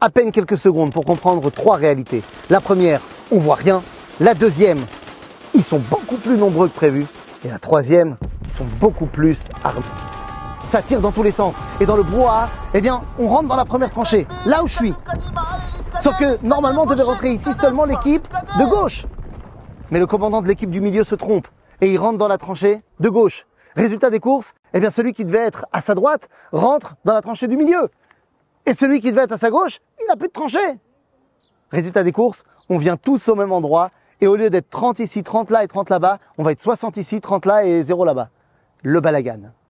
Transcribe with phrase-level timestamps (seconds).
[0.00, 2.22] à peine quelques secondes pour comprendre trois réalités.
[2.50, 3.00] La première,
[3.30, 3.82] on voit rien.
[4.20, 4.78] La deuxième,
[5.54, 7.06] ils sont beaucoup plus nombreux que prévu.
[7.44, 9.84] Et la troisième, ils sont beaucoup plus armés.
[10.66, 11.56] Ça tire dans tous les sens.
[11.80, 14.74] Et dans le brouhaha, eh bien, on rentre dans la première tranchée, là où je
[14.74, 14.94] suis.
[16.00, 18.26] Sauf que normalement, devait rentrer ici seulement l'équipe
[18.58, 19.06] de gauche.
[19.90, 21.46] Mais le commandant de l'équipe du milieu se trompe
[21.80, 23.46] et il rentre dans la tranchée de gauche.
[23.76, 27.20] Résultat des courses, eh bien, celui qui devait être à sa droite rentre dans la
[27.20, 27.88] tranchée du milieu.
[28.66, 30.78] Et celui qui devait être à sa gauche, il n'a plus de tranchée.
[31.70, 33.90] Résultat des courses, on vient tous au même endroit
[34.20, 36.96] et au lieu d'être 30 ici, 30 là et 30 là-bas, on va être 60
[36.96, 38.30] ici, 30 là et 0 là-bas.
[38.82, 39.52] Le balagan.